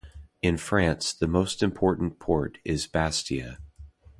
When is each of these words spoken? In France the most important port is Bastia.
In 0.41 0.57
France 0.57 1.13
the 1.13 1.27
most 1.27 1.61
important 1.61 2.17
port 2.17 2.57
is 2.65 2.87
Bastia. 2.87 3.59